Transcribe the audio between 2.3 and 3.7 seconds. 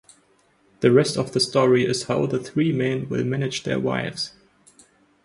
three men will manage